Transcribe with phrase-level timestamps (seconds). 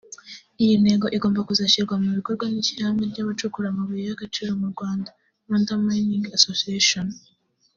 [0.63, 5.09] Iyi ntego igomba kuzashyirwa mu bikorwa n’Ishyirahamwe ry’Abacukura amabuye y’agaciro mu Rwanda
[5.45, 7.07] (Rwanda Mining Associtation)